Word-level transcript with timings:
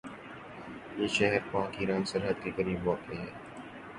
یہ 0.97 1.07
شہر 1.07 1.37
پاک 1.51 1.75
ایران 1.79 2.05
سرحد 2.11 2.43
کے 2.43 2.51
قریب 2.55 2.87
واقع 2.87 3.13
ہے 3.13 3.29